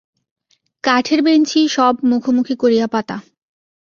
কাঠের 0.83 1.19
বেঞ্চি 1.21 1.61
সব 1.67 1.93
মুখোমুখি 2.03 2.55
করিয়া 2.55 2.87
পাতা। 2.87 3.17